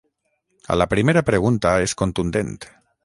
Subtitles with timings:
[0.67, 2.53] A la primera pregunta és contundent.